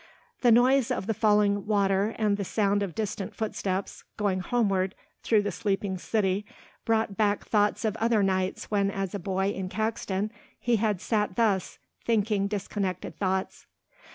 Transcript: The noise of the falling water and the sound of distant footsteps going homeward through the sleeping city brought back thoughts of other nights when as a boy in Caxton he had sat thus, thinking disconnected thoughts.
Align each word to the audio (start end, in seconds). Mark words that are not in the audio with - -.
The 0.41 0.51
noise 0.51 0.89
of 0.89 1.05
the 1.05 1.13
falling 1.13 1.67
water 1.67 2.15
and 2.17 2.35
the 2.35 2.43
sound 2.43 2.81
of 2.81 2.95
distant 2.95 3.35
footsteps 3.35 4.03
going 4.17 4.39
homeward 4.39 4.95
through 5.21 5.43
the 5.43 5.51
sleeping 5.51 5.99
city 5.99 6.43
brought 6.85 7.15
back 7.17 7.45
thoughts 7.45 7.85
of 7.85 7.95
other 7.97 8.23
nights 8.23 8.71
when 8.71 8.89
as 8.89 9.13
a 9.13 9.19
boy 9.19 9.49
in 9.49 9.69
Caxton 9.69 10.31
he 10.59 10.77
had 10.77 11.01
sat 11.01 11.35
thus, 11.35 11.77
thinking 12.03 12.47
disconnected 12.47 13.19
thoughts. 13.19 13.67